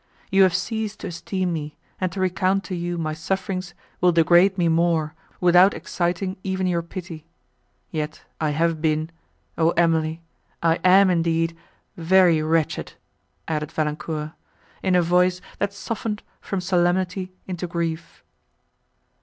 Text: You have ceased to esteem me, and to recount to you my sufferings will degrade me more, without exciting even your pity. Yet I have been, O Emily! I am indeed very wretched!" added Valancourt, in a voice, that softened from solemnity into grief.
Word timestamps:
You 0.31 0.41
have 0.41 0.55
ceased 0.55 1.01
to 1.01 1.07
esteem 1.09 1.53
me, 1.53 1.77
and 1.99 2.11
to 2.11 2.19
recount 2.19 2.63
to 2.63 2.75
you 2.75 2.97
my 2.97 3.13
sufferings 3.13 3.75
will 4.01 4.11
degrade 4.11 4.57
me 4.57 4.67
more, 4.67 5.13
without 5.39 5.75
exciting 5.75 6.37
even 6.43 6.65
your 6.65 6.81
pity. 6.81 7.27
Yet 7.91 8.23
I 8.41 8.49
have 8.49 8.81
been, 8.81 9.11
O 9.59 9.69
Emily! 9.77 10.23
I 10.63 10.79
am 10.83 11.11
indeed 11.11 11.55
very 11.97 12.41
wretched!" 12.41 12.93
added 13.47 13.71
Valancourt, 13.71 14.31
in 14.81 14.95
a 14.95 15.03
voice, 15.03 15.39
that 15.59 15.71
softened 15.71 16.23
from 16.41 16.61
solemnity 16.61 17.31
into 17.45 17.67
grief. 17.67 18.23